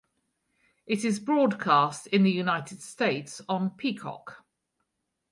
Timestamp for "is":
1.05-1.19